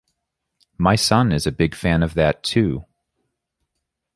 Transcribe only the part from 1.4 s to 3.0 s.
a big fan of that too.